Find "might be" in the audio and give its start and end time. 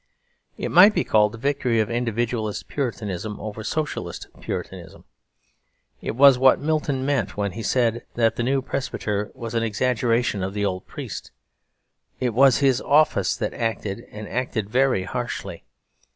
0.71-1.03